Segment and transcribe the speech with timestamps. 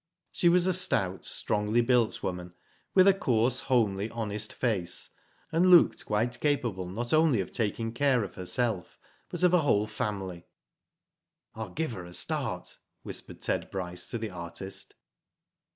[0.31, 2.53] She was a stout, strongly built woman,
[2.95, 5.09] with a coarse, homely, honest face,
[5.51, 8.97] and looked quite capable not only of taking care of herself
[9.29, 10.47] but of a whole family."
[11.55, 14.95] ril give her a start," whispered Ted Bryce to the artist.